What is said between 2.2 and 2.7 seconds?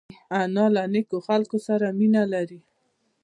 لري